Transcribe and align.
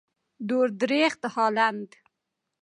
دور 0.47 0.67
درېخت 0.81 1.21
هالنډ. 1.33 1.89